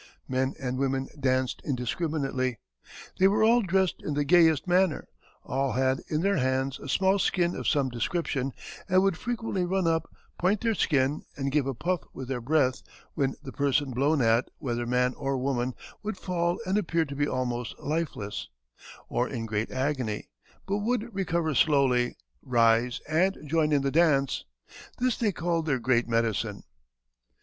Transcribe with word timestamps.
Men 0.27 0.55
and 0.59 0.79
women 0.79 1.09
danced 1.19 1.61
indiscriminately. 1.63 2.57
They 3.19 3.27
were 3.27 3.43
all 3.43 3.61
dressed 3.61 4.01
in 4.01 4.15
the 4.15 4.23
gayest 4.25 4.67
manner; 4.67 5.07
all 5.43 5.73
had 5.73 5.99
in 6.07 6.21
their 6.21 6.37
hands 6.37 6.79
a 6.79 6.89
small 6.89 7.19
skin 7.19 7.55
of 7.55 7.67
some 7.67 7.89
description, 7.89 8.51
and 8.89 9.03
would 9.03 9.15
frequently 9.15 9.63
run 9.63 9.85
up, 9.85 10.11
point 10.39 10.61
their 10.61 10.73
skin, 10.73 11.21
and 11.37 11.51
give 11.51 11.67
a 11.67 11.75
puff 11.75 11.99
with 12.15 12.29
their 12.29 12.41
breath; 12.41 12.81
when 13.13 13.35
the 13.43 13.51
person 13.51 13.91
blown 13.91 14.23
at, 14.23 14.49
whether 14.57 14.87
man 14.87 15.13
or 15.13 15.37
woman, 15.37 15.75
would 16.01 16.17
fall 16.17 16.59
and 16.65 16.79
appear 16.79 17.05
to 17.05 17.15
be 17.15 17.27
almost 17.27 17.77
lifeless, 17.77 18.49
or 19.07 19.29
in 19.29 19.45
great 19.45 19.69
agony; 19.69 20.29
but 20.65 20.77
would 20.77 21.13
recover 21.13 21.53
slowly, 21.53 22.15
rise, 22.41 23.01
and 23.07 23.37
join 23.45 23.71
in 23.71 23.83
the 23.83 23.91
dance. 23.91 24.45
This 24.97 25.15
they 25.15 25.31
called 25.31 25.67
their 25.67 25.77
great 25.77 26.07
medicine." 26.07 26.63